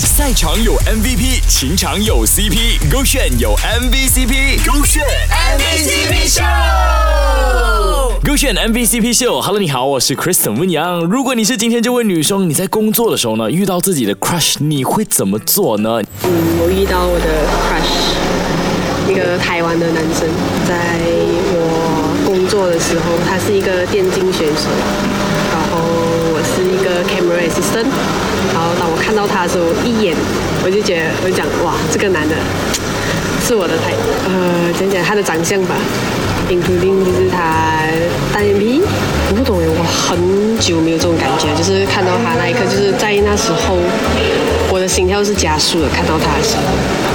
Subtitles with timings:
[0.00, 6.42] 赛场有 MVP，情场有 CP，勾选有 MVCp，勾选 MVCp 秀。
[8.24, 11.04] 勾选 MVCp 秀，Hello，你好，我是 Kristen 温阳。
[11.04, 16.02] 如果你是今天这位女生，你在工作的时候呢，遇到自己的 crush，你会怎么做呢？
[16.24, 20.28] 嗯，我遇到我的 crush，一个台湾的男生，
[20.66, 20.98] 在
[21.54, 24.68] 我工作的时候，他是一个电竞选手，
[27.54, 27.86] assistant，
[28.52, 30.16] 然后当我看到他的时候，一眼
[30.64, 32.34] 我就觉得，我就讲，哇，这个男的
[33.46, 33.94] 是我的太，
[34.26, 35.76] 呃，讲讲他的长相吧。
[36.50, 37.88] including 就是他
[38.30, 38.82] 单眼皮，
[39.30, 40.12] 我不懂哎，我很
[40.60, 43.80] 久没有这种感觉，就是看到他那一刻，就是在那时候，
[44.68, 45.88] 我的心跳是加速的。
[45.88, 46.68] 看到他的时候，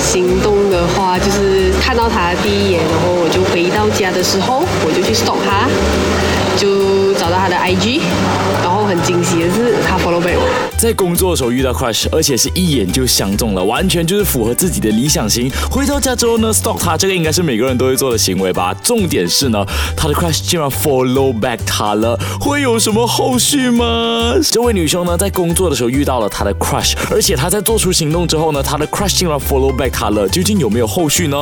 [0.00, 5.68] 行动的话就是看到他第一眼，然后我就回到家的时候，我就去 stalk 他，
[6.56, 8.00] 就找到他的 IG，
[8.90, 10.69] 很惊喜的是他 follow back 我。
[10.80, 15.50] 在工作的时候遇到 crush，而且是一眼就相中了，完全就是符合自己的理想型。
[15.70, 18.74] 回到家之后呢，stalk 他，这个应该是每个人都会做的行为吧。
[18.82, 19.62] 重点是呢，
[19.94, 24.34] 他的 crush 竟然 follow back 他了，会有什么后续吗？
[24.50, 31.36] 这位女生呢，在工作的时候遇到了她的 crush，而且她在做出行动之后呢，她的 crush 竟然 follow back 她了，究竟有没有后续呢？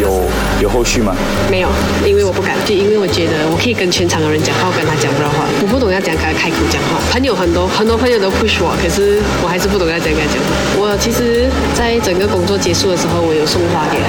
[0.00, 0.24] 有
[0.60, 1.14] 有后续吗？
[1.48, 1.68] 没有，
[2.04, 6.98] 因为我不敢，就因为我觉得我可以跟全场的人讲话，我跟他讲不了话，我不懂要讲跟他开口讲话。
[7.12, 8.71] 朋友很多，很多朋友都 push 我。
[8.80, 10.36] 可是我还是不懂要怎样讲。
[10.78, 14.08] 我其实，在整个工作结束的时候，我有送花给他。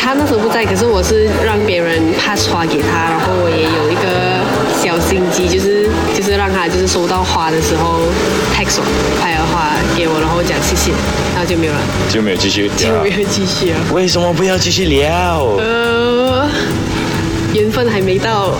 [0.00, 4.40] 他那时候不在，可是我是让别人 pass 花给他，然后我也有一个
[4.80, 8.00] 小心机，就是就是让他就是收到花的时候
[8.54, 8.86] text 我
[9.20, 10.92] 拍了花给我，然后讲谢谢，
[11.34, 13.78] 然后就没有了，就没有继续，就没有继续啊。
[13.92, 15.44] 为什么不要继续聊？
[15.58, 16.48] 呃。
[17.54, 18.52] 缘分还没到，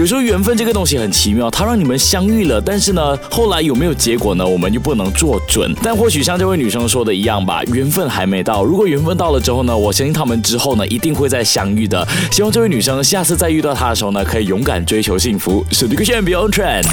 [0.00, 4.46] 有时候缘分这个东西很奇妙，它让你们相遇了，但是呢，后来有没有结果呢？
[4.46, 5.70] 我们就不能做准。
[5.82, 8.64] 但或许像这位女生说的一样吧，缘分还没到。
[8.64, 12.08] 如果缘分到了之后呢，我相信他们之后呢，一定会再相遇的。
[12.32, 15.62] 希望这位女生下次再遇到他的时候呢，可以勇敢追求幸福。
[15.70, 16.84] 手机勾选 Beyond Trend，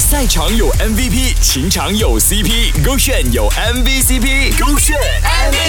[0.00, 5.63] 赛场有 MVP，情场有 CP，勾选有 MVCp，勾选 MVCp 秀。